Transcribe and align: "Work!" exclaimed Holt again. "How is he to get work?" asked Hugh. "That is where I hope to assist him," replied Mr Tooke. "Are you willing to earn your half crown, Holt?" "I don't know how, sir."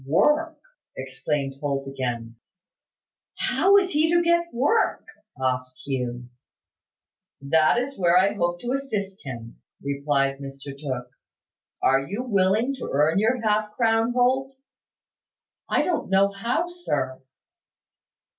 "Work!" 0.07 0.57
exclaimed 0.97 1.57
Holt 1.59 1.87
again. 1.87 2.37
"How 3.37 3.77
is 3.77 3.91
he 3.91 4.11
to 4.11 4.23
get 4.23 4.51
work?" 4.51 5.05
asked 5.39 5.81
Hugh. 5.85 6.27
"That 7.39 7.77
is 7.77 7.99
where 7.99 8.17
I 8.17 8.33
hope 8.33 8.59
to 8.61 8.71
assist 8.71 9.23
him," 9.23 9.61
replied 9.79 10.39
Mr 10.39 10.75
Tooke. 10.75 11.11
"Are 11.83 11.99
you 11.99 12.23
willing 12.23 12.73
to 12.79 12.89
earn 12.91 13.19
your 13.19 13.43
half 13.43 13.73
crown, 13.73 14.13
Holt?" 14.13 14.55
"I 15.69 15.83
don't 15.83 16.09
know 16.09 16.31
how, 16.31 16.67
sir." 16.67 17.21